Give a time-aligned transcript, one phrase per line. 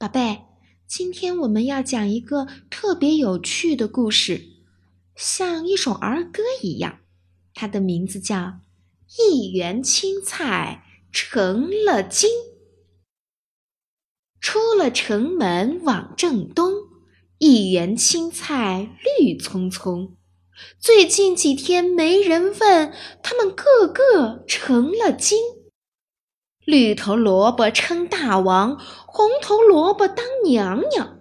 [0.00, 0.44] 宝贝，
[0.86, 4.44] 今天我们要讲一个特别有趣的故事，
[5.16, 7.00] 像一首儿歌一样。
[7.52, 8.36] 它的名字叫
[9.18, 12.30] 《一园青菜成了精》。
[14.40, 16.72] 出了城门往正东，
[17.38, 20.16] 一园青菜绿葱葱。
[20.78, 25.36] 最近几天没人问，他们个个成了精。
[26.64, 28.78] 绿头萝卜称大王，
[29.18, 31.18] 红头萝卜当娘娘。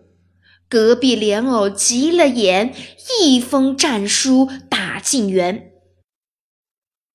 [0.70, 2.76] 隔壁莲藕急了眼，
[3.20, 5.72] 一封战书打进园。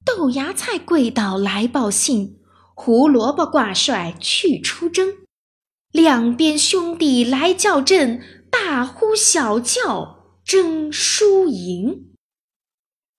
[0.05, 2.41] 豆芽菜跪倒来报信，
[2.75, 5.19] 胡萝卜挂帅去出征。
[5.93, 12.11] 两边兄弟来叫阵，大呼小叫争输赢。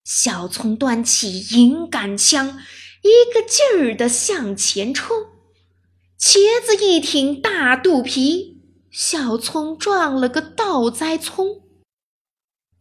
[0.03, 2.59] 小葱端起银杆枪，
[3.03, 5.15] 一个劲儿地向前冲。
[6.25, 11.63] 茄子一挺大肚皮，小葱撞了个倒栽葱。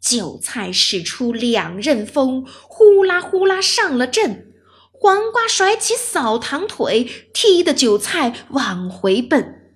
[0.01, 4.53] 韭菜使出两刃锋，呼啦呼啦上了阵。
[4.93, 9.75] 黄瓜甩起扫堂腿，踢得韭菜往回奔。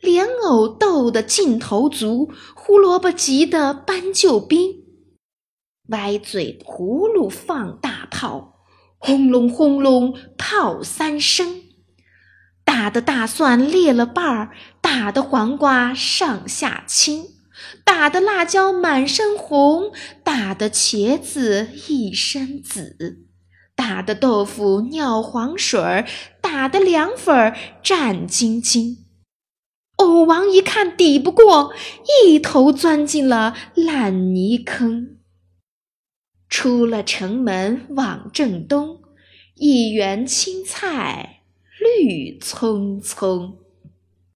[0.00, 4.76] 莲藕斗得劲头足，胡萝卜急得搬救兵。
[5.88, 8.60] 歪嘴葫芦放大炮，
[8.96, 11.64] 轰隆轰隆炮三声，
[12.64, 17.26] 打的大蒜裂了瓣儿，打的黄瓜上下青，
[17.84, 19.92] 打的辣椒满身红，
[20.24, 23.26] 打的茄子一身紫，
[23.74, 26.06] 打的豆腐尿黄水儿，
[26.40, 28.98] 打的凉粉儿战兢兢。
[29.96, 31.72] 藕王一看抵不过，
[32.24, 35.18] 一头钻进了烂泥坑。
[36.48, 39.02] 出了城门往正东，
[39.54, 41.41] 一园青菜
[41.98, 43.61] 绿葱葱。